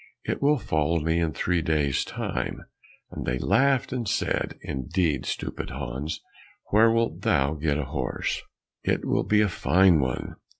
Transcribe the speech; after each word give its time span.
"It 0.23 0.41
will 0.41 0.57
follow 0.57 0.99
me 0.99 1.19
in 1.19 1.31
three 1.31 1.61
days' 1.61 2.03
time." 2.03 2.63
Then 3.11 3.23
they 3.23 3.37
laughed 3.37 3.93
and 3.93 4.07
said, 4.09 4.55
"Indeed, 4.63 5.27
stupid 5.27 5.69
Hans, 5.69 6.21
where 6.71 6.89
wilt 6.89 7.21
thou 7.21 7.53
get 7.53 7.77
a 7.77 7.85
horse?" 7.85 8.41
"It 8.83 9.05
will 9.05 9.21
be 9.25 9.41
a 9.41 9.47
fine 9.47 9.99
one!" 9.99 10.37